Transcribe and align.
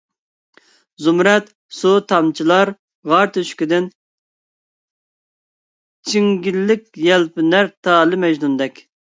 زۇمرەت 1.07 1.51
سۇ 1.79 1.91
تامچىلار 2.11 2.71
غار 3.11 3.29
تۆشۈكىدىن، 3.35 3.85
چىڭگىلىك 6.13 6.83
يەلپۈنەر 7.11 7.71
تالى 7.91 8.23
مەجنۇندەك، 8.27 8.85